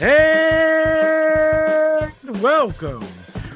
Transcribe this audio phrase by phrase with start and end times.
[0.00, 0.12] And
[2.40, 3.04] welcome,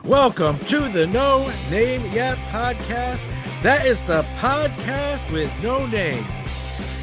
[0.03, 3.23] welcome to the No Name Yet podcast.
[3.63, 6.27] That is the podcast with no name.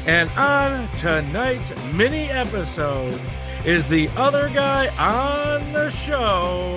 [0.06, 3.18] And on tonight's mini episode
[3.64, 6.76] is the other guy on the show,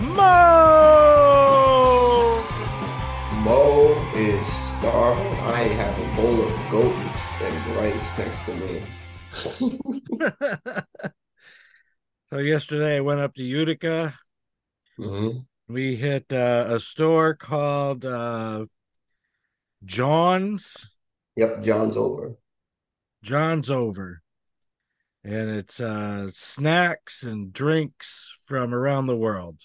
[0.00, 0.22] Mo.
[3.42, 5.34] Mo is starving.
[5.40, 6.96] I have a bowl of goat
[7.42, 8.82] and rice next to me.
[12.32, 14.14] so yesterday I went up to Utica.
[14.96, 18.64] hmm We hit uh, a store called uh,
[19.84, 20.96] John's.
[21.36, 22.36] Yep, John's over.
[23.22, 24.22] John's over.
[25.22, 29.60] And it's uh, snacks and drinks from around the world.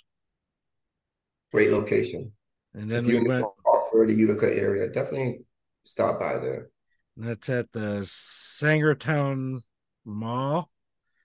[1.54, 2.34] Great location.
[2.74, 5.40] And then if we went, the Hartford, the Utica area, definitely
[5.86, 6.70] stop by there.
[7.16, 9.62] that's at the Sangertown
[10.04, 10.70] Mall.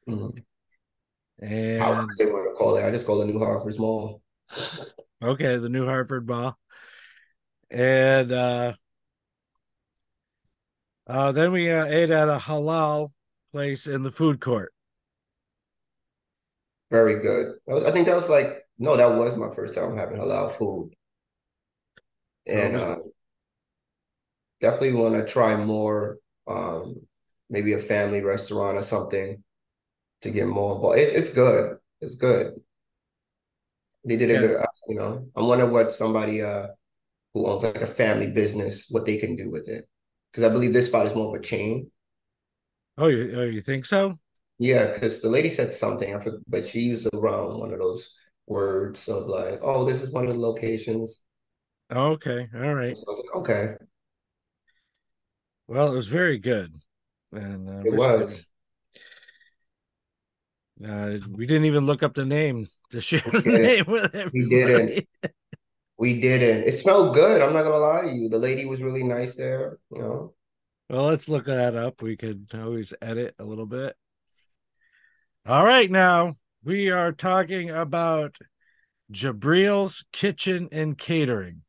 [0.09, 0.45] Mhm.
[1.42, 2.84] And However they want to call it.
[2.84, 4.22] I just call it New Hartford's Mall.
[5.22, 6.56] okay, the New Hartford Mall.
[7.69, 8.75] And uh,
[11.08, 13.11] uh, then we uh, ate at a halal
[13.50, 14.72] place in the food court.
[16.92, 17.56] Very good.
[17.66, 20.53] That was, I think that was like, no, that was my first time having halal
[20.53, 20.92] food.
[22.47, 22.98] And uh,
[24.61, 27.00] definitely want to try more, um,
[27.50, 29.42] maybe a family restaurant or something
[30.23, 30.98] to get more involved.
[30.98, 31.78] It's, it's good.
[32.01, 32.55] It's good.
[34.05, 34.62] They did a Yeah.
[34.62, 35.28] uh, you know.
[35.37, 36.69] I wonder what somebody uh,
[37.34, 39.87] who owns like a family business, what they can do with it.
[40.33, 41.91] Because I believe this spot is more of a chain.
[42.98, 44.19] Oh, you, oh, you think so?
[44.59, 48.15] Yeah, because the lady said something, I forgot, but she used around one of those
[48.47, 51.23] words of like, oh, this is one of the locations.
[51.91, 52.97] Okay, all right.
[52.97, 53.75] So I was like, okay,
[55.67, 56.81] Well, it was very good,
[57.33, 58.47] and uh, it was.
[60.83, 64.48] We- Uh, we didn't even look up the name to share the name with We
[64.48, 65.08] didn't.
[65.98, 66.64] We didn't.
[66.66, 67.41] It smelled good.
[67.41, 68.28] I'm not gonna lie to you.
[68.28, 70.34] The lady was really nice there, you know.
[70.91, 72.03] Well, let's look that up.
[72.03, 73.94] We could always edit a little bit.
[75.47, 76.34] All right, now
[76.65, 78.37] we are talking about
[79.12, 81.62] Jabril's Kitchen and Catering.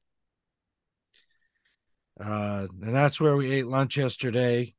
[2.20, 4.74] Uh, and that's where we ate lunch yesterday.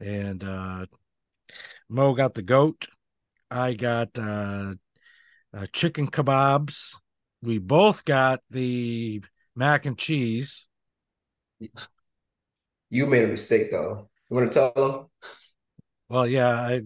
[0.00, 0.86] And uh,
[1.88, 2.88] Mo got the goat.
[3.52, 4.74] I got uh,
[5.54, 6.96] uh, chicken kebabs.
[7.42, 9.22] We both got the
[9.54, 10.66] mac and cheese.
[12.88, 14.08] You made a mistake though.
[14.30, 15.06] You want to tell them?
[16.08, 16.82] Well, yeah, I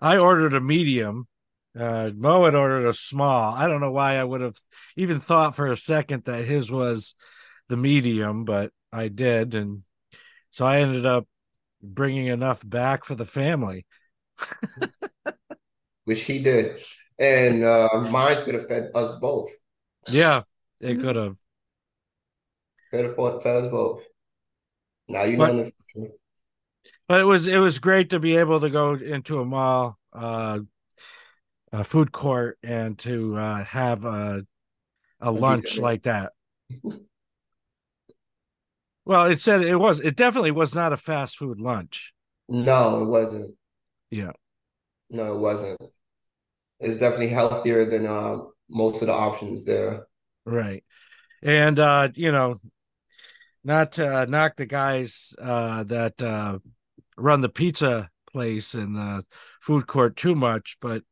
[0.00, 1.26] I ordered a medium.
[1.78, 3.54] Uh, Mo had ordered a small.
[3.54, 4.56] I don't know why I would have
[4.96, 7.14] even thought for a second that his was
[7.68, 9.82] the medium, but I did, and
[10.50, 11.28] so I ended up
[11.82, 13.86] bringing enough back for the family.
[16.08, 16.80] Which he did.
[17.18, 19.50] And uh mine's could have fed us both.
[20.08, 20.44] Yeah,
[20.80, 21.36] it could have.
[22.90, 24.02] Could have fed fed us both.
[25.06, 26.12] Now you know But- in the.
[27.08, 30.60] But it was it was great to be able to go into a mall, uh,
[31.72, 34.46] a food court, and to uh, have a
[35.20, 36.32] a lunch like that.
[39.04, 40.00] Well, it said it was.
[40.00, 42.12] It definitely was not a fast food lunch.
[42.46, 43.56] No, it wasn't.
[44.10, 44.32] Yeah.
[45.08, 45.80] No, it wasn't.
[46.80, 48.38] It's definitely healthier than uh,
[48.70, 50.06] most of the options there.
[50.44, 50.84] Right.
[51.42, 52.56] And uh, you know,
[53.64, 56.58] not to uh, knock the guys uh that uh
[57.16, 59.24] run the pizza place and the
[59.60, 61.02] food court too much, but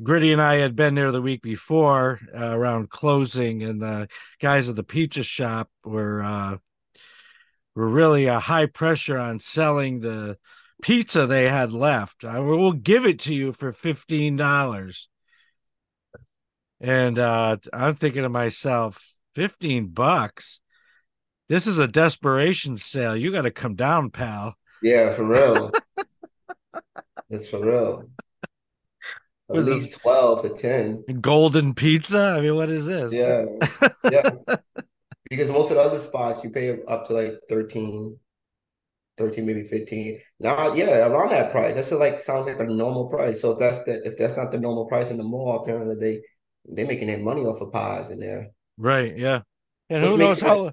[0.00, 4.08] Gritty and I had been there the week before uh, around closing, and the
[4.40, 6.58] guys at the pizza shop were uh
[7.74, 10.36] were really a high pressure on selling the
[10.82, 12.24] pizza they had left.
[12.24, 15.08] I will give it to you for fifteen dollars.
[16.80, 20.60] And uh, I'm thinking to myself, 15 bucks.
[21.48, 23.16] This is a desperation sale.
[23.16, 24.54] You got to come down, pal.
[24.82, 25.72] Yeah, for real.
[27.30, 28.08] It's for real.
[29.50, 31.04] At least 12 to 10.
[31.20, 32.34] Golden pizza.
[32.36, 33.12] I mean, what is this?
[33.12, 33.44] Yeah.
[34.10, 34.30] Yeah.
[35.28, 38.18] Because most of the other spots you pay up to like 13,
[39.18, 40.20] 13, maybe 15.
[40.40, 41.74] Now, yeah, around that price.
[41.74, 43.40] That's like sounds like a normal price.
[43.40, 46.22] So if that's the if that's not the normal price in the mall, apparently they
[46.64, 48.48] they're making their money off of pies in there.
[48.76, 49.16] Right.
[49.16, 49.40] Yeah.
[49.90, 50.72] And who knows how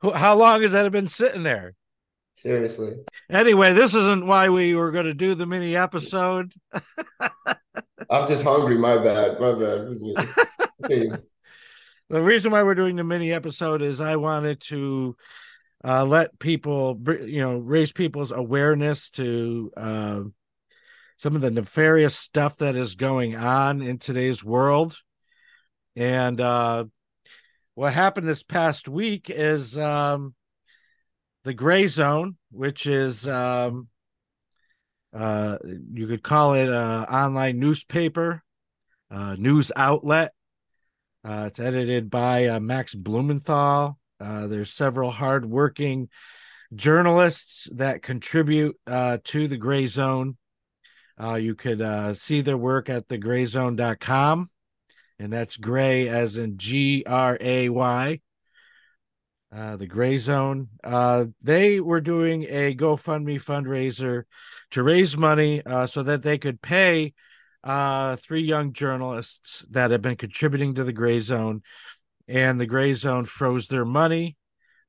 [0.00, 1.74] who, how long has that been sitting there?
[2.34, 2.92] Seriously.
[3.30, 6.52] Anyway, this isn't why we were going to do the mini episode.
[8.10, 8.76] I'm just hungry.
[8.76, 9.40] My bad.
[9.40, 9.78] My bad.
[9.80, 10.16] It was me.
[10.84, 11.08] Okay.
[12.10, 15.16] The reason why we're doing the mini episode is I wanted to
[15.86, 20.20] uh, let people, you know, raise people's awareness to uh,
[21.16, 24.98] some of the nefarious stuff that is going on in today's world.
[25.94, 26.86] And uh,
[27.74, 30.34] what happened this past week is um,
[31.44, 33.86] the Gray Zone, which is um,
[35.14, 35.58] uh,
[35.92, 38.42] you could call it an online newspaper,
[39.10, 40.32] news outlet.
[41.24, 43.98] Uh, it's edited by uh, Max Blumenthal.
[44.20, 46.08] Uh, there's several hardworking
[46.74, 50.36] journalists that contribute uh, to the Gray Zone.
[51.38, 54.50] you could see their work at thegrayzone.com,
[55.18, 58.20] and that's gray as in G R A Y.
[59.56, 60.68] Uh, the Gray Zone.
[60.82, 64.24] Uh, they were doing a GoFundMe fundraiser
[64.72, 67.14] to raise money uh, so that they could pay
[67.62, 71.62] uh, three young journalists that have been contributing to the Gray Zone.
[72.28, 74.36] And the Gray Zone froze their money,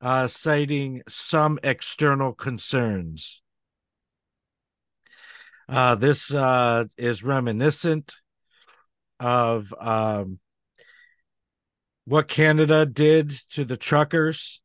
[0.02, 3.42] uh, citing some external concerns.
[5.70, 6.32] Uh, this
[6.98, 8.16] is reminiscent
[9.20, 10.40] of um,
[12.06, 14.62] what Canada did to the truckers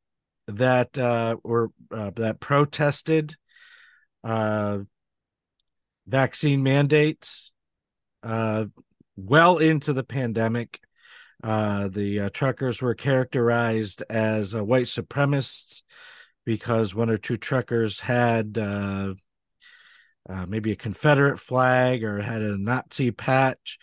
[0.46, 3.34] that uh, were uh, that protested
[4.22, 4.78] uh,
[6.06, 7.52] vaccine mandates
[8.22, 8.66] uh,
[9.16, 10.80] well into the pandemic.
[11.42, 15.82] Uh, the uh, truckers were characterized as white supremacists
[16.44, 18.56] because one or two truckers had
[20.48, 23.78] maybe a Confederate flag or had a Nazi patch.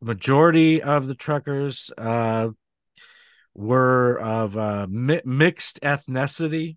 [0.00, 1.90] The majority of the truckers
[3.58, 6.76] were of uh, mi- mixed ethnicity.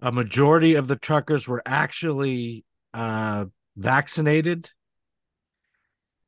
[0.00, 2.64] A majority of the truckers were actually
[2.94, 3.44] uh,
[3.76, 4.70] vaccinated,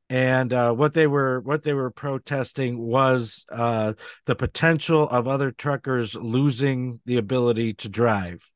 [0.09, 3.95] and uh, what they were what they were protesting was uh,
[4.27, 8.51] the potential of other truckers losing the ability to drive.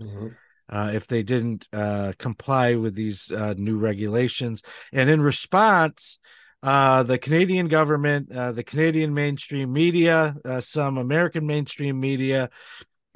[0.00, 0.28] Mm-hmm.
[0.68, 4.62] Uh, if they didn't uh, comply with these uh, new regulations.
[4.90, 6.18] And in response,
[6.62, 12.48] uh, the Canadian government, uh, the Canadian mainstream media, uh, some American mainstream media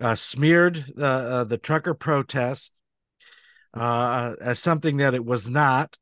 [0.02, 2.72] uh, smeared uh, the trucker protest
[3.74, 5.96] as something that it was not.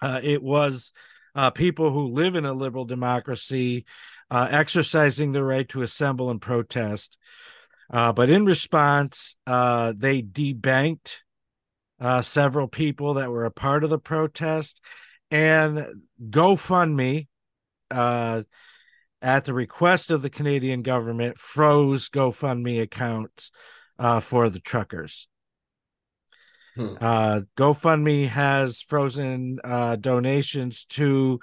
[0.00, 0.92] Uh, it was
[1.34, 3.84] uh, people who live in a liberal democracy
[4.30, 7.18] uh, exercising the right to assemble and protest.
[7.90, 11.16] but in response, they debanked
[12.22, 14.80] several people that were a part of the protest
[15.34, 17.26] and GoFundMe,
[17.90, 18.42] uh,
[19.20, 23.50] at the request of the Canadian government, froze GoFundMe accounts
[23.98, 25.26] uh, for the truckers.
[26.76, 26.94] Hmm.
[27.00, 31.40] Uh, GoFundMe has frozen uh, donations to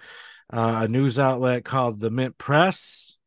[0.52, 3.18] uh, a news outlet called the Mint Press,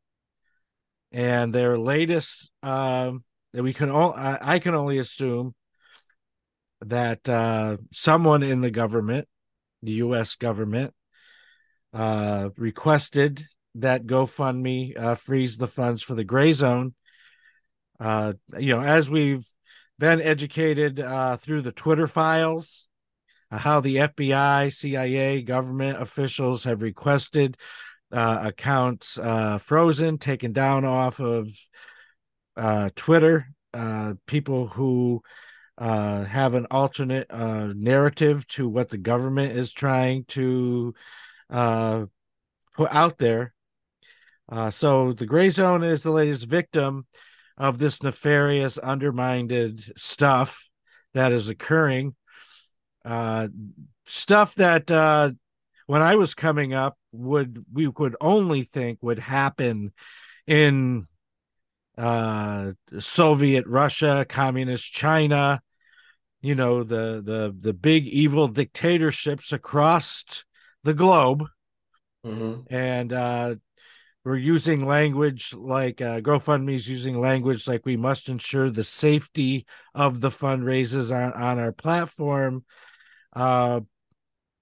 [1.12, 2.50] and their latest.
[2.62, 3.24] Um,
[3.54, 5.54] we can all I, I, can only assume
[6.82, 9.28] that uh, someone in the government
[9.84, 10.34] the U.S.
[10.34, 10.92] government
[11.92, 13.46] uh, requested
[13.76, 16.94] that GoFundMe uh, freeze the funds for the gray zone.
[18.00, 19.46] Uh, you know, as we've
[19.98, 22.88] been educated uh, through the Twitter files,
[23.50, 27.56] uh, how the FBI, CIA, government officials have requested
[28.12, 29.18] uh, accounts
[29.60, 31.50] frozen, taken down off of
[32.94, 33.48] Twitter.
[34.26, 35.22] people who
[35.78, 40.94] uh, have an alternate uh, narrative to what the government is trying to
[41.50, 42.06] uh,
[42.74, 43.52] put out there.
[44.48, 47.06] Uh, so the gray zone is the latest victim
[47.56, 50.68] of this nefarious, undermined stuff
[51.12, 52.14] that is occurring.
[53.04, 53.48] Uh,
[54.06, 55.30] stuff that uh,
[55.86, 59.92] when I was coming up would we would only think would happen
[60.46, 61.06] in
[61.96, 65.62] uh, Soviet Russia, communist China,
[66.40, 70.44] you know, the the the big evil dictatorships across
[70.82, 71.44] the globe.
[72.26, 72.74] Mm-hmm.
[72.74, 73.54] And uh,
[74.24, 79.66] we're using language like uh, GoFundMe is using language like we must ensure the safety
[79.94, 82.64] of the fundraisers on, on our platform.
[83.34, 83.80] Uh,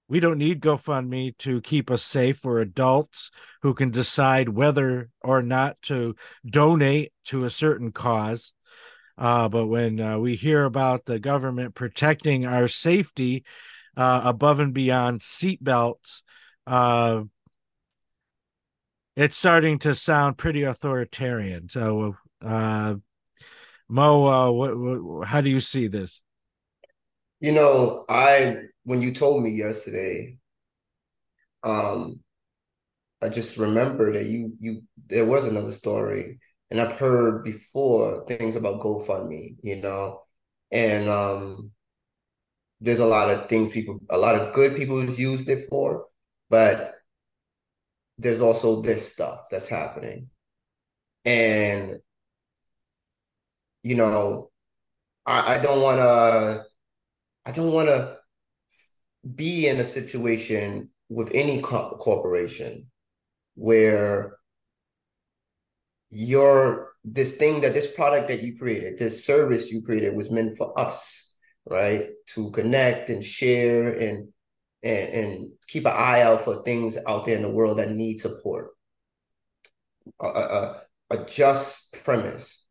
[0.09, 2.39] we don't need GoFundMe to keep us safe.
[2.39, 6.15] for adults who can decide whether or not to
[6.45, 8.51] donate to a certain cause.
[9.17, 13.45] Uh, but when uh, we hear about the government protecting our safety
[13.95, 16.23] uh, above and beyond seatbelts,
[16.67, 17.21] uh,
[19.15, 21.69] it's starting to sound pretty authoritarian.
[21.69, 22.95] So, uh,
[23.89, 26.21] Mo, uh, what, what, how do you see this?
[27.39, 30.37] You know, I when you told me yesterday,
[31.63, 32.21] um,
[33.21, 36.39] I just remember that you you there was another story,
[36.71, 40.21] and I've heard before things about GoFundMe, you know,
[40.71, 41.71] and um,
[42.79, 46.05] there's a lot of things people, a lot of good people have used it for,
[46.49, 46.93] but
[48.17, 50.29] there's also this stuff that's happening.
[51.25, 51.99] And,
[53.81, 54.51] you know,
[55.25, 56.65] I, I don't want to,
[57.45, 58.17] I don't want to
[59.35, 62.89] be in a situation with any co- corporation
[63.55, 64.37] where
[66.09, 70.57] your this thing that this product that you created, this service you created was meant
[70.57, 72.09] for us, right?
[72.29, 74.32] To connect and share and
[74.83, 78.19] and, and keep an eye out for things out there in the world that need
[78.19, 78.71] support.
[80.21, 82.65] A, a, a just premise.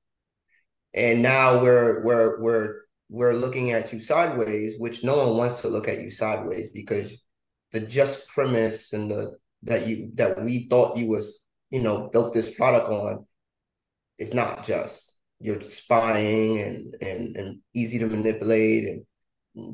[0.95, 2.75] And now we're we're we're
[3.09, 7.23] we're looking at you sideways, which no one wants to look at you sideways because
[7.73, 12.35] the just premise and the that you that we thought you was you know built
[12.35, 13.27] this product on
[14.19, 19.05] is not just you're spying and and and easy to manipulate and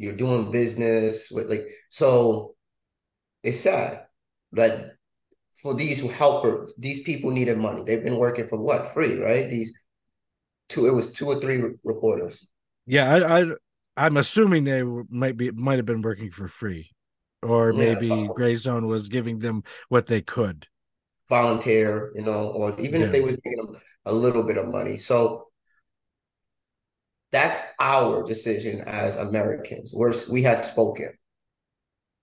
[0.00, 2.54] you're doing business with like so
[3.42, 4.04] it's sad
[4.52, 4.92] that
[5.54, 7.82] for these helpers these people needed money.
[7.84, 8.92] They've been working for what?
[8.92, 9.48] Free right?
[9.48, 9.72] These
[10.68, 12.46] two it was two or three reporters.
[12.86, 13.52] Yeah i, I
[13.96, 16.90] i'm assuming they might be might have been working for free.
[17.42, 20.66] Or maybe uh, yeah, gray zone was giving them what they could.
[21.28, 23.06] Volunteer you know or even yeah.
[23.06, 23.76] if they were giving them
[24.06, 24.96] a little bit of money.
[24.96, 25.48] So
[27.30, 29.92] that's our decision as Americans.
[29.94, 31.10] We're, we had spoken.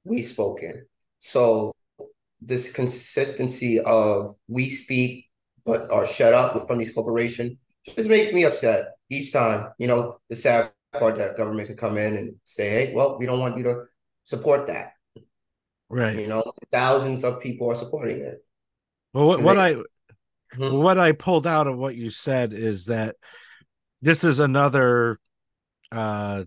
[0.05, 0.85] We spoken.
[1.19, 1.73] So
[2.41, 5.25] this consistency of we speak
[5.65, 7.57] but are shut up from these corporations
[7.95, 9.71] just makes me upset each time.
[9.79, 13.25] You know, the sad part that government can come in and say, "Hey, well, we
[13.25, 13.83] don't want you to
[14.25, 14.93] support that."
[15.89, 16.17] Right.
[16.17, 18.43] You know, thousands of people are supporting it.
[19.13, 19.73] Well, what, what they, I
[20.55, 20.77] mm-hmm.
[20.77, 23.15] what I pulled out of what you said is that
[24.01, 25.19] this is another
[25.91, 26.45] uh,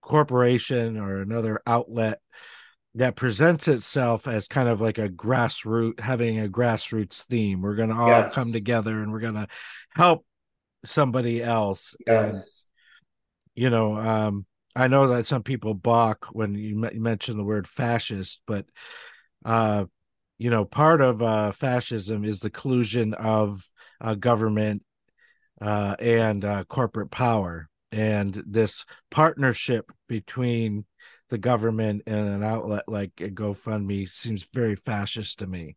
[0.00, 2.20] corporation or another outlet
[2.98, 7.88] that presents itself as kind of like a grassroots having a grassroots theme we're going
[7.88, 8.34] to all yes.
[8.34, 9.48] come together and we're going to
[9.90, 10.24] help
[10.84, 12.34] somebody else yes.
[12.34, 12.42] and
[13.54, 17.44] you know um, i know that some people balk when you, m- you mention the
[17.44, 18.66] word fascist but
[19.44, 19.84] uh,
[20.38, 23.68] you know part of uh, fascism is the collusion of
[24.00, 24.82] uh, government
[25.60, 27.68] uh, and uh, corporate power.
[27.90, 30.84] And this partnership between
[31.30, 35.76] the government and an outlet like a GoFundMe seems very fascist to me.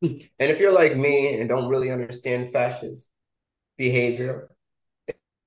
[0.00, 3.08] And if you're like me and don't really understand fascist
[3.76, 4.48] behavior,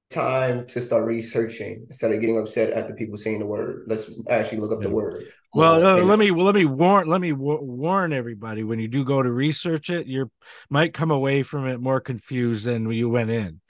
[0.09, 3.83] time to start researching instead of getting upset at the people saying the word.
[3.87, 5.25] Let's actually look up the word.
[5.53, 9.05] Well, uh, let me well, let me warn let me warn everybody when you do
[9.05, 10.29] go to research it, you
[10.69, 13.61] might come away from it more confused than you went in.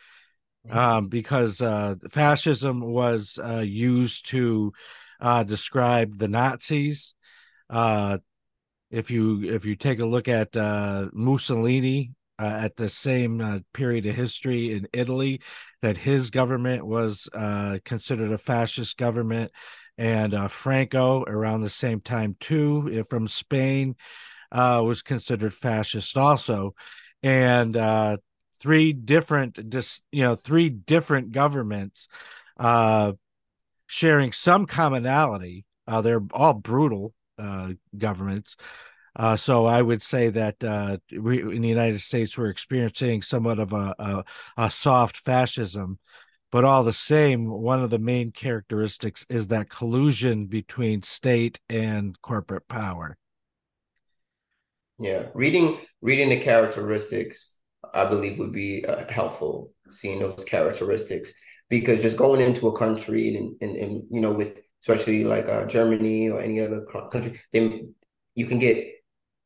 [0.67, 0.77] Mm-hmm.
[0.77, 4.73] Um, because uh, fascism was uh, used to
[5.25, 7.15] uh, describe the Nazis.
[7.67, 8.19] Uh,
[8.91, 13.59] if you if you take a look at uh, Mussolini uh, at the same uh,
[13.73, 15.41] period of history in Italy
[15.81, 19.51] that his government was uh, considered a fascist government,
[19.97, 23.95] and uh, Franco around the same time too eh, from Spain
[24.51, 26.75] uh, was considered fascist also,
[27.23, 28.17] and uh,
[28.59, 32.07] three different dis- you know three different governments
[33.87, 35.65] sharing some commonality.
[35.87, 37.13] they're all brutal
[37.97, 38.55] governments
[39.15, 43.59] uh, so I would say that uh, we in the United States we're experiencing somewhat
[43.59, 44.23] of a, a,
[44.57, 45.99] a soft fascism,
[46.51, 52.21] but all the same, one of the main characteristics is that collusion between state and
[52.21, 53.17] corporate power.
[54.99, 57.59] Yeah, reading reading the characteristics,
[57.93, 59.71] I believe, would be uh, helpful.
[59.89, 61.31] Seeing those characteristics,
[61.69, 65.65] because just going into a country and and, and you know with especially like uh,
[65.65, 67.93] Germany or any other country, then
[68.35, 68.87] you can get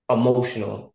[0.09, 0.93] emotional.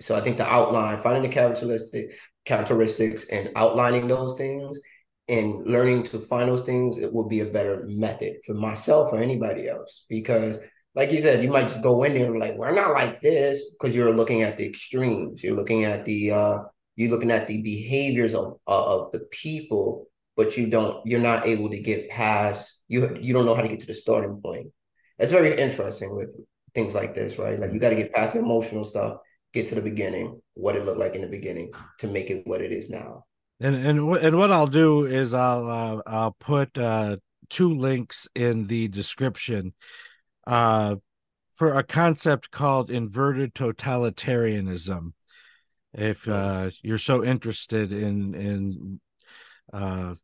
[0.00, 2.06] So I think the outline, finding the characteristic
[2.44, 4.80] characteristics and outlining those things
[5.28, 9.18] and learning to find those things, it will be a better method for myself or
[9.18, 10.06] anybody else.
[10.08, 10.60] Because
[10.94, 13.96] like you said, you might just go in there like, we're not like this because
[13.96, 15.42] you're looking at the extremes.
[15.42, 16.58] You're looking at the uh
[16.96, 21.70] you're looking at the behaviors of of the people, but you don't you're not able
[21.70, 24.68] to get past you you don't know how to get to the starting point.
[25.18, 26.34] It's very interesting with
[26.74, 27.58] things like this, right?
[27.58, 29.18] Like you got to get past the emotional stuff,
[29.52, 32.60] get to the beginning, what it looked like in the beginning to make it what
[32.60, 33.24] it is now.
[33.60, 37.16] And and and what I'll do is I'll uh, I'll put uh,
[37.48, 39.72] two links in the description
[40.46, 40.96] uh,
[41.54, 45.12] for a concept called inverted totalitarianism.
[45.92, 49.00] If uh, you're so interested in in
[49.72, 50.16] uh,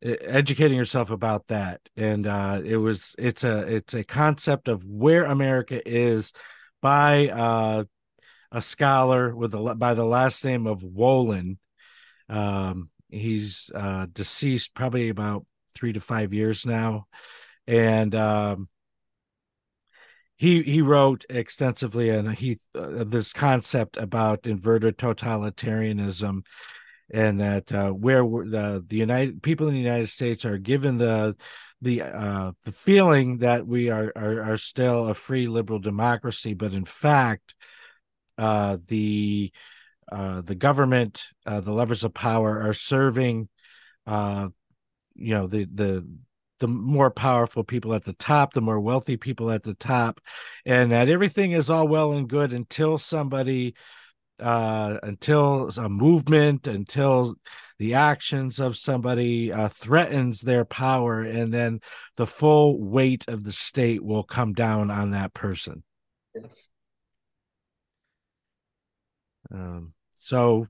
[0.00, 5.24] educating yourself about that and uh it was it's a it's a concept of where
[5.24, 6.32] america is
[6.80, 7.82] by uh
[8.50, 11.58] a scholar with a by the last name of Wolin.
[12.28, 17.06] Um, he's uh, deceased probably about three to five years now,
[17.66, 18.68] and um,
[20.36, 26.42] he he wrote extensively and he uh, this concept about inverted totalitarianism
[27.10, 31.36] and that uh, where the the United people in the United States are given the
[31.80, 36.72] the uh, the feeling that we are, are are still a free liberal democracy, but
[36.72, 37.54] in fact,
[38.36, 39.52] uh, the
[40.10, 43.48] uh, the government, uh, the levers of power, are serving,
[44.06, 44.48] uh,
[45.14, 46.06] you know, the the
[46.60, 50.20] the more powerful people at the top, the more wealthy people at the top,
[50.66, 53.74] and that everything is all well and good until somebody,
[54.40, 57.34] uh, until a movement, until
[57.78, 61.80] the actions of somebody uh, threatens their power, and then
[62.16, 65.82] the full weight of the state will come down on that person.
[66.34, 66.68] Yes.
[69.52, 70.66] Um, so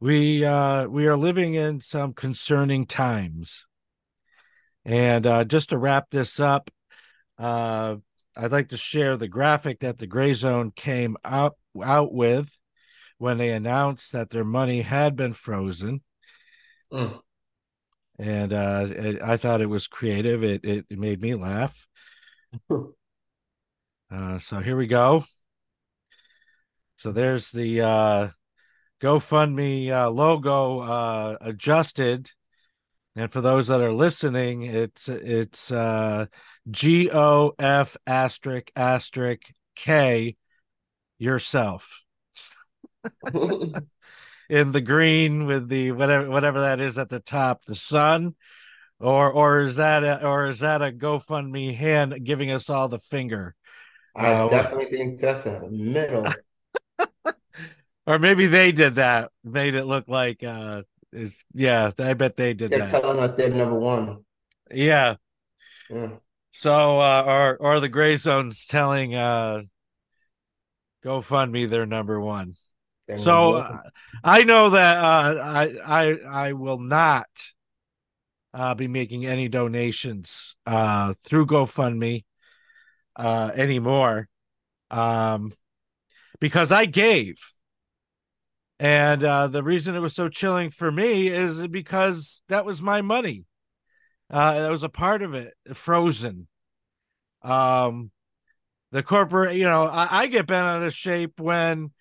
[0.00, 3.66] we uh, we are living in some concerning times.
[4.84, 6.70] And uh, just to wrap this up,
[7.38, 7.96] uh,
[8.36, 12.56] I'd like to share the graphic that the Gray Zone came out out with
[13.18, 16.02] when they announced that their money had been frozen.
[16.92, 17.20] Mm.
[18.18, 20.44] And uh, it, I thought it was creative.
[20.44, 21.86] It it, it made me laugh.
[22.70, 25.24] uh, so here we go.
[26.96, 28.28] So there's the uh,
[29.02, 32.30] GoFundMe uh, logo uh, adjusted,
[33.16, 36.26] and for those that are listening, it's it's uh,
[36.70, 39.42] G O F asterisk asterisk
[39.74, 40.36] K
[41.18, 42.03] yourself.
[44.48, 48.34] in the green with the whatever whatever that is at the top, the sun,
[49.00, 52.98] or or is that a, or is that a GoFundMe hand giving us all the
[52.98, 53.54] finger?
[54.16, 56.26] I uh, definitely think that's a middle
[58.06, 62.54] or maybe they did that, made it look like uh is yeah, I bet they
[62.54, 62.90] did they're that.
[62.90, 64.24] telling us they're number one.
[64.70, 65.16] Yeah.
[65.90, 66.10] Yeah.
[66.50, 69.62] So uh or or the gray zones telling uh
[71.04, 72.54] GoFundMe they're number one.
[73.16, 73.54] So.
[73.54, 73.78] Uh,
[74.26, 77.28] I know that uh I I I will not
[78.54, 82.24] uh be making any donations uh through GoFundMe
[83.16, 84.28] uh anymore.
[84.90, 85.52] Um
[86.40, 87.36] because I gave
[88.80, 93.02] and uh, the reason it was so chilling for me is because that was my
[93.02, 93.44] money.
[94.28, 96.48] Uh, that was a part of it, frozen.
[97.42, 98.10] Um,
[98.90, 101.92] the corporate, you know, I, I get bent out of shape when,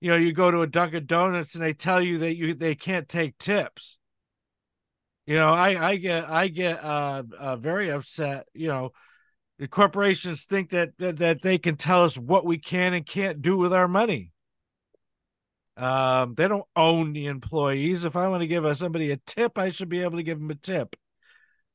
[0.00, 2.74] you know, you go to a Dunkin' Donuts and they tell you that you they
[2.74, 3.98] can't take tips.
[5.26, 8.46] You know, I I get I get uh, uh very upset.
[8.52, 8.92] You know,
[9.58, 13.40] the corporations think that, that that they can tell us what we can and can't
[13.40, 14.30] do with our money.
[15.76, 18.04] Um, they don't own the employees.
[18.04, 20.50] If I want to give somebody a tip, I should be able to give them
[20.50, 20.96] a tip.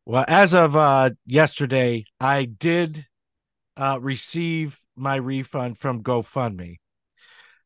[0.06, 3.06] Well, as of uh, yesterday, I did
[3.78, 6.78] uh, receive my refund from GoFundMe.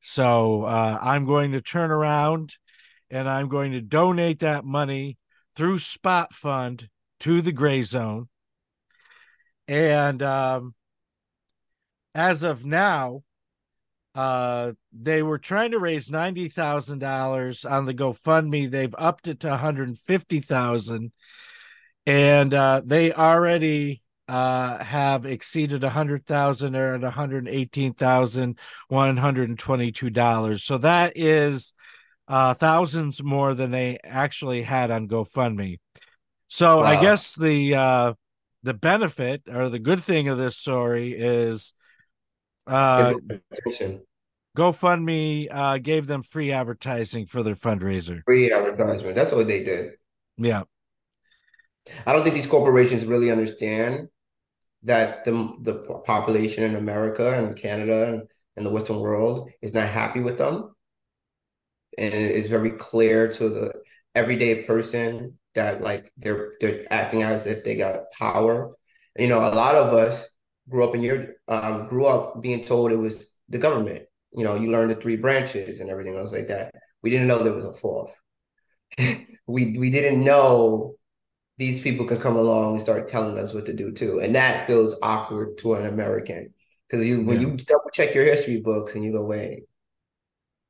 [0.03, 2.55] So uh, I'm going to turn around
[3.09, 5.17] and I'm going to donate that money
[5.55, 6.89] through Spot Fund
[7.21, 8.27] to the Gray Zone
[9.67, 10.75] and um,
[12.13, 13.23] as of now,
[14.15, 18.69] uh, they were trying to raise ninety thousand dollars on the GoFundMe.
[18.69, 21.11] They've upped it to one hundred fifty thousand,
[22.05, 27.93] and uh, they already uh, have exceeded a hundred thousand or at one hundred eighteen
[27.93, 28.57] thousand
[28.87, 30.63] one hundred and twenty-two dollars.
[30.63, 31.73] So that is
[32.27, 35.79] uh, thousands more than they actually had on GoFundMe.
[36.47, 36.83] So wow.
[36.83, 38.13] I guess the uh,
[38.63, 41.73] the benefit or the good thing of this story is
[42.65, 43.15] uh,
[44.57, 48.23] GoFundMe uh, gave them free advertising for their fundraiser.
[48.23, 49.15] Free advertisement.
[49.15, 49.93] That's what they did.
[50.37, 50.63] Yeah.
[52.05, 54.07] I don't think these corporations really understand
[54.83, 58.23] that the the population in America and Canada and,
[58.57, 60.73] and the Western world is not happy with them.
[61.97, 63.73] And it's very clear to the
[64.15, 68.73] everyday person that like they're they're acting as if they got power.
[69.17, 70.27] You know, a lot of us
[70.69, 74.05] grew up in your um, grew up being told it was the government.
[74.31, 76.73] You know, you learned the three branches and everything else like that.
[77.03, 78.15] We didn't know there was a fourth.
[78.97, 80.95] we we didn't know
[81.63, 84.67] these people could come along and start telling us what to do too, and that
[84.67, 86.53] feels awkward to an American
[86.89, 87.47] because you when yeah.
[87.47, 89.63] you double check your history books and you go, wait.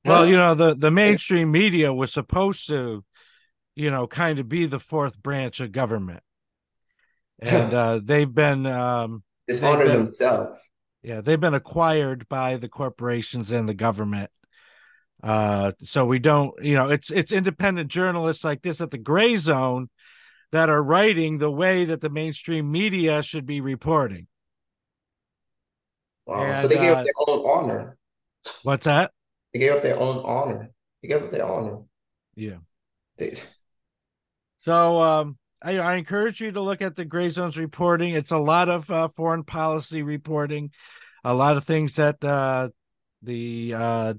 [0.06, 3.04] Well, you know the the mainstream media was supposed to,
[3.76, 6.22] you know, kind of be the fourth branch of government,
[7.40, 10.60] and uh, they've been um, dishonor themselves.
[11.02, 14.30] Yeah, they've been acquired by the corporations and the government.
[15.24, 19.38] Uh, so we don't, you know, it's it's independent journalists like this at the gray
[19.38, 19.90] zone
[20.54, 24.28] that are writing the way that the mainstream media should be reporting.
[26.28, 26.44] Wow.
[26.44, 27.98] And, so they gave uh, up their own honor.
[28.62, 29.12] What's that?
[29.52, 30.70] They gave up their own honor.
[31.02, 31.80] They gave up their honor.
[32.36, 32.58] Yeah.
[33.18, 33.36] They...
[34.62, 38.14] So um I, I, encourage you to look at the Gray Zones reporting.
[38.14, 40.72] It's a lot of uh, foreign policy reporting,
[41.24, 42.68] a lot of things that uh,
[43.22, 44.14] the uh,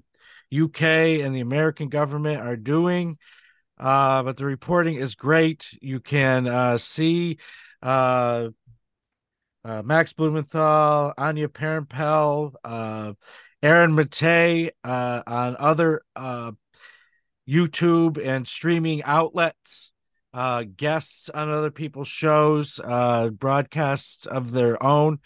[0.53, 3.19] UK and the American government are doing.
[3.79, 5.69] Uh, but the reporting is great.
[5.81, 7.39] You can uh, see
[7.83, 8.49] uh,
[9.65, 12.55] Max Blumenthal, Anya Parampil,
[13.63, 16.53] Aaron Maté on other uh
[17.49, 19.93] YouTube and streaming outlets
[20.35, 25.21] uh, guests on other people's shows, uh, broadcasts of their own.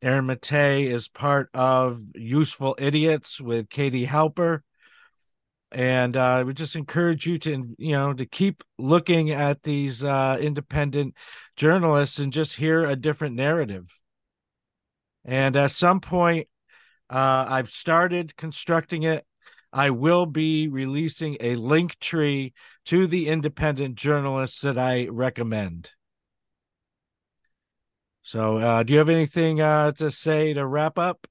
[0.00, 4.60] Aaron Maté is part of Useful Idiots with Katie Halper.
[5.76, 10.38] And uh, would just encourage you to, you know, to keep looking at these uh,
[10.40, 11.14] independent
[11.54, 13.92] journalists and just hear a different narrative.
[15.26, 16.48] And at some point,
[17.10, 19.26] uh, I've started constructing it
[19.76, 22.54] I will be releasing a link tree
[22.86, 25.90] to the independent journalists that I recommend.
[28.22, 31.26] So, uh, do you have anything uh, to say to wrap up?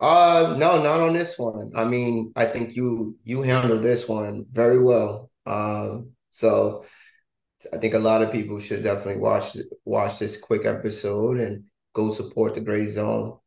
[0.00, 1.72] Uh, no, not on this one.
[1.74, 5.30] I mean, I think you you handled this one very well.
[5.46, 6.84] Um, so
[7.72, 12.12] I think a lot of people should definitely watch watch this quick episode and go
[12.12, 13.38] support the Gray Zone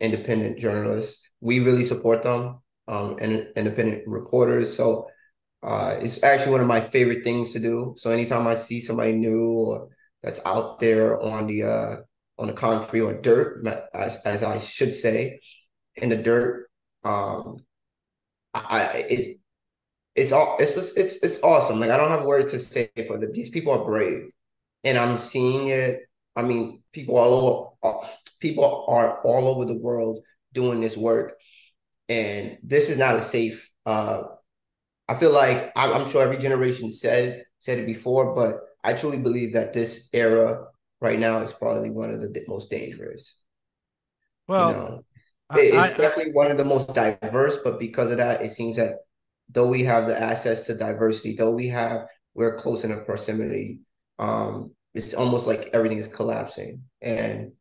[0.00, 1.22] independent journalists.
[1.40, 4.76] We really support them um, and independent reporters.
[4.76, 5.08] So
[5.62, 7.94] uh, it's actually one of my favorite things to do.
[7.96, 9.88] So anytime I see somebody new or
[10.22, 11.96] that's out there on the uh,
[12.38, 15.40] on the concrete or dirt, as, as I should say,
[15.96, 16.68] in the dirt,
[17.04, 17.58] um,
[18.54, 19.40] I, it's
[20.14, 21.80] it's all it's just, it's it's awesome.
[21.80, 23.32] Like I don't have words to say for that.
[23.32, 24.30] These people are brave,
[24.84, 26.02] and I'm seeing it.
[26.36, 28.06] I mean, people all over,
[28.40, 30.20] people are all over the world
[30.52, 31.38] doing this work,
[32.08, 33.70] and this is not a safe.
[33.84, 34.24] Uh,
[35.08, 39.18] I feel like I'm, I'm sure every generation said said it before, but I truly
[39.18, 40.66] believe that this era
[41.00, 43.40] right now is probably one of the most dangerous.
[44.48, 45.04] Well, you know,
[45.60, 48.98] it's I, definitely one of the most diverse, but because of that, it seems that
[49.50, 53.80] though we have the access to diversity, though we have we're close in a proximity,
[54.18, 56.82] um, it's almost like everything is collapsing.
[57.00, 57.52] And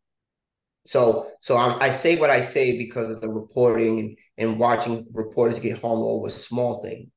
[0.85, 5.07] so, so I, I say what I say because of the reporting and, and watching
[5.13, 7.11] reporters get hung over small things.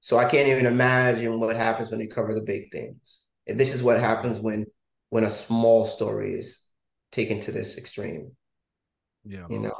[0.00, 3.20] So I can't even imagine what happens when they cover the big things.
[3.46, 4.66] If this is what happens when
[5.10, 6.64] when a small story is
[7.12, 8.32] taken to this extreme.
[9.24, 9.46] Yeah.
[9.48, 9.74] You know.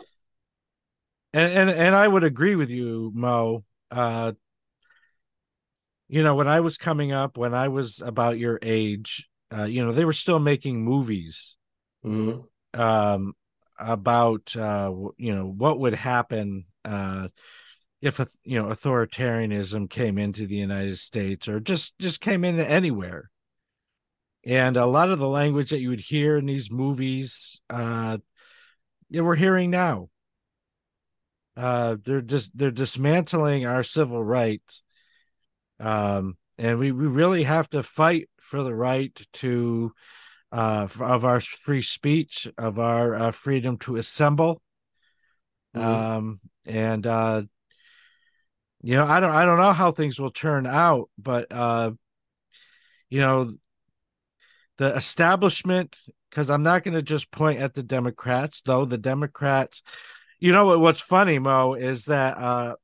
[1.33, 3.64] And and and I would agree with you, Mo.
[3.90, 4.33] Uh
[6.09, 9.85] you know, when I was coming up, when I was about your age, uh, you
[9.85, 11.57] know, they were still making movies.
[12.05, 12.40] Mm-hmm
[12.75, 13.35] um,
[13.79, 17.29] about uh, you know what would happen uh,
[18.01, 23.31] if you know authoritarianism came into the United States or just just came into anywhere.
[24.45, 28.18] and a lot of the language that you would hear in these movies, uh,
[29.11, 30.09] yeah, we're hearing now.
[31.57, 34.83] Uh, they're just they're dismantling our civil rights,
[35.81, 39.93] um, and we we really have to fight for the right to
[40.51, 44.62] uh, of our free speech, of our uh, freedom to assemble.
[45.77, 45.87] Mm-hmm.
[45.88, 47.43] Um, and uh,
[48.83, 51.93] you know, I don't I don't know how things will turn out, but uh,
[53.11, 53.51] you know,
[54.79, 55.99] the establishment
[56.31, 59.83] because I'm not going to just point at the Democrats, though the Democrats,
[60.43, 62.75] you know what's funny, Mo, is that uh,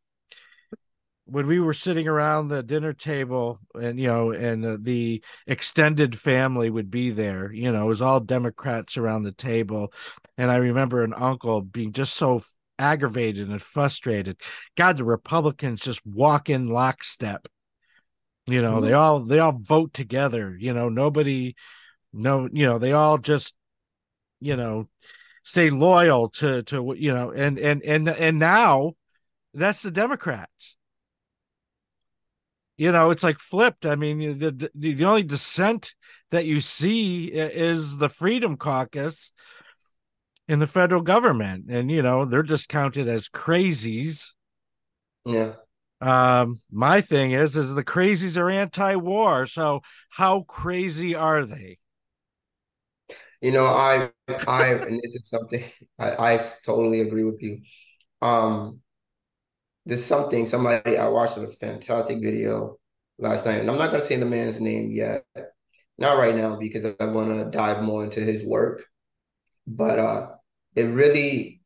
[1.24, 6.16] when we were sitting around the dinner table and you know and uh, the extended
[6.16, 9.92] family would be there you know it was all democrats around the table.
[10.36, 12.44] And i remember an uncle being just so
[12.78, 14.40] aggravated and frustrated.
[14.76, 17.48] God the republicans just walk in lockstep.
[18.46, 18.86] You know mm-hmm.
[18.86, 21.56] they all they all vote together you know nobody
[22.12, 23.52] no you know they all just
[24.40, 24.88] you know
[25.42, 28.92] stay loyal to to you know and and and and now
[29.54, 30.76] that's the democrats.
[32.76, 33.86] You know it's like flipped.
[33.86, 35.94] I mean the the, the only dissent
[36.30, 39.32] that you see is the freedom caucus
[40.46, 41.66] in the federal government.
[41.70, 44.32] And you know they're discounted as crazies.
[45.24, 45.54] Yeah.
[46.00, 49.46] Um my thing is is the crazies are anti-war.
[49.46, 51.78] So how crazy are they
[53.40, 54.10] you know i
[54.46, 55.64] i and this is something
[55.98, 57.60] i i totally agree with you
[58.22, 58.80] um
[59.86, 62.78] there's something somebody I watched a fantastic video
[63.18, 65.24] last night, and I'm not gonna say the man's name yet,
[65.98, 68.84] not right now because I want to dive more into his work.
[69.66, 70.30] But uh,
[70.76, 71.62] it really,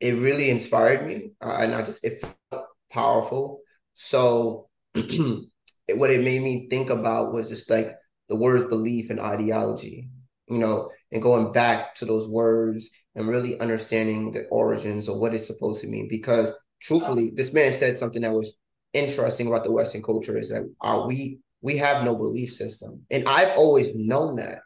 [0.00, 3.60] it really inspired me, uh, and I just it felt powerful.
[3.94, 7.94] So what it made me think about was just like
[8.28, 10.10] the words belief and ideology,
[10.48, 15.34] you know, and going back to those words and really understanding the origins of what
[15.34, 18.56] it's supposed to mean because truthfully, this man said something that was
[18.92, 23.28] interesting about the Western culture is that uh, we we have no belief system, and
[23.28, 24.60] I've always known that.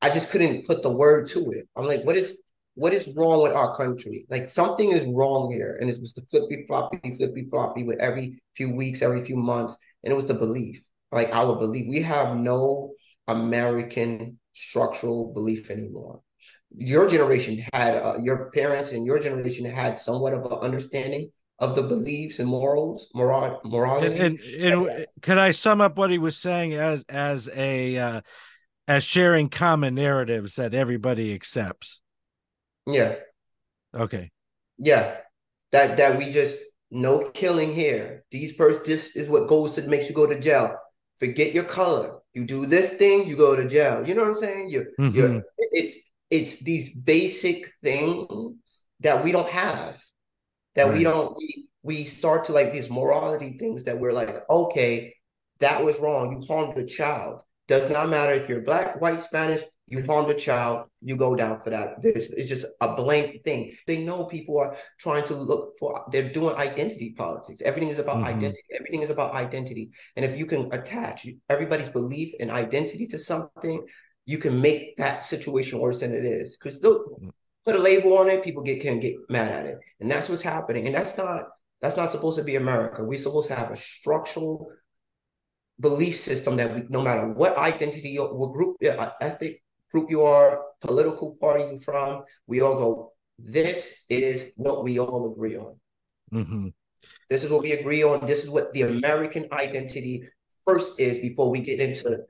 [0.00, 1.68] I just couldn't put the word to it.
[1.76, 2.40] I'm like, what is
[2.74, 4.24] what is wrong with our country?
[4.30, 8.40] Like something is wrong here, and it was the flippy floppy flippy floppy with every
[8.54, 10.80] few weeks, every few months, and it was the belief,
[11.12, 11.86] like our belief.
[11.88, 12.92] We have no
[13.28, 16.20] American structural belief anymore
[16.76, 21.74] your generation had uh, your parents and your generation had somewhat of an understanding of
[21.74, 24.16] the beliefs and morals, moral, morality.
[24.18, 28.20] And, and, and can I sum up what he was saying as as a uh,
[28.86, 32.00] as sharing common narratives that everybody accepts?
[32.86, 33.16] Yeah.
[33.94, 34.30] Okay.
[34.78, 35.16] Yeah,
[35.72, 36.56] that that we just
[36.90, 38.24] no killing here.
[38.30, 40.76] These person, this is what goes to makes you go to jail.
[41.18, 42.17] Forget your color.
[42.38, 44.06] You do this thing, you go to jail.
[44.06, 44.70] You know what I'm saying?
[44.70, 45.16] You, mm-hmm.
[45.16, 45.98] you it's
[46.30, 50.00] it's these basic things that we don't have
[50.74, 50.96] that right.
[50.98, 55.14] we don't we, we start to like these morality things that we're like okay
[55.60, 59.62] that was wrong you harmed a child does not matter if you're black white spanish
[59.88, 62.02] you harmed a child you go down for that.
[62.02, 63.74] This is just a blank thing.
[63.86, 67.62] They know people are trying to look for they're doing identity politics.
[67.62, 68.36] Everything is about mm-hmm.
[68.36, 68.62] identity.
[68.74, 69.90] Everything is about identity.
[70.16, 73.84] And if you can attach everybody's belief and identity to something
[74.28, 76.58] you can make that situation worse than it is.
[76.58, 77.18] Because they'll
[77.64, 80.42] put a label on it, people get can get mad at it, and that's what's
[80.42, 80.86] happening.
[80.86, 81.48] And that's not
[81.80, 83.02] that's not supposed to be America.
[83.02, 84.70] We're supposed to have a structural
[85.80, 90.62] belief system that we, no matter what identity, what group, yeah, ethnic group you are,
[90.80, 93.12] political party you from, we all go.
[93.38, 95.76] This is what we all agree on.
[96.32, 96.68] Mm-hmm.
[97.30, 98.26] This is what we agree on.
[98.26, 100.28] This is what the American identity
[100.66, 102.24] first is before we get into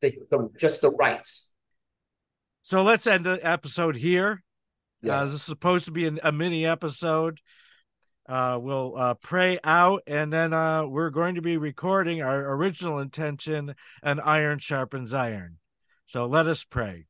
[0.00, 1.52] the, the just the rights.
[2.62, 4.42] So let's end the episode here.
[5.02, 5.12] Yes.
[5.12, 7.40] Uh, this is supposed to be an, a mini episode.
[8.28, 12.98] Uh, we'll uh, pray out, and then uh, we're going to be recording our original
[12.98, 15.58] intention, and iron sharpens iron.
[16.06, 17.06] So let us pray.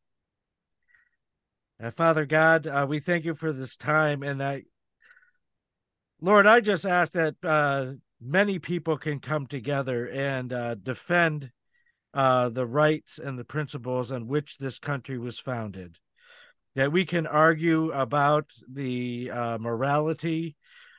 [1.78, 4.62] Uh, Father God, uh, we thank you for this time, and I,
[6.22, 11.50] Lord, I just ask that uh, many people can come together and uh, defend
[12.14, 15.98] uh, the rights and the principles on which this country was founded
[16.74, 20.56] that we can argue about the uh, morality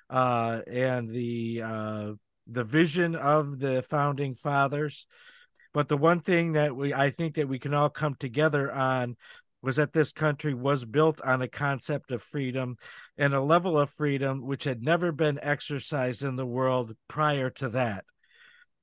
[0.09, 2.17] and the
[2.49, 5.05] the vision of the founding fathers,
[5.77, 9.15] but the one thing that we I think that we can all come together on
[9.61, 12.77] was that this country was built on a concept of freedom
[13.15, 17.69] and a level of freedom which had never been exercised in the world prior to
[17.69, 18.05] that.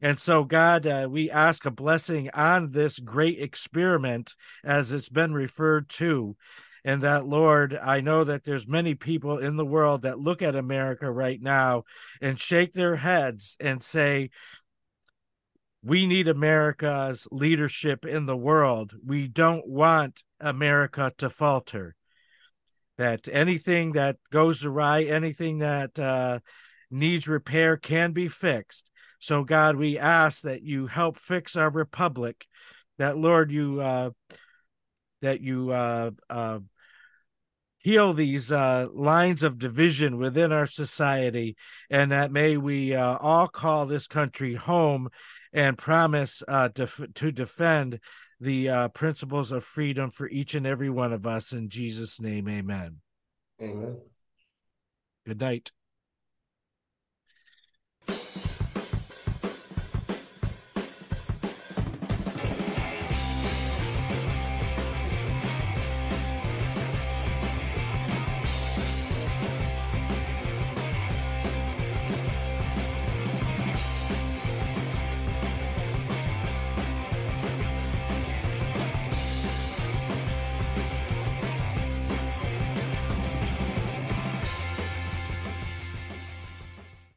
[0.02, 5.34] And so, God, uh, we ask a blessing on this great experiment, as it's been
[5.34, 6.36] referred to.
[6.84, 10.54] And that, Lord, I know that there's many people in the world that look at
[10.54, 11.84] America right now
[12.20, 14.30] and shake their heads and say,
[15.84, 18.94] we need America's leadership in the world.
[19.04, 21.94] We don't want America to falter.
[22.96, 26.38] That anything that goes awry, anything that uh,
[26.90, 28.90] needs repair can be fixed.
[29.18, 32.46] So, God, we ask that you help fix our republic.
[32.98, 34.10] That Lord, you uh,
[35.20, 36.60] that you uh, uh,
[37.78, 41.56] heal these uh, lines of division within our society,
[41.90, 45.08] and that may we uh, all call this country home
[45.54, 48.00] and promise uh, def- to defend
[48.40, 51.52] the uh, principles of freedom for each and every one of us.
[51.52, 52.96] In Jesus' name, amen.
[53.62, 53.98] Amen.
[55.24, 55.70] Good night.